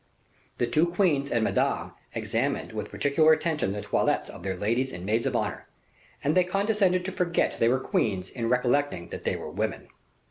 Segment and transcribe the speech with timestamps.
[0.57, 5.05] The two queens and Madame examined with particular attention the toilettes of their ladies and
[5.05, 5.67] maids of honor;
[6.23, 9.89] and they condescended to forget they were queens in recollecting that they were women.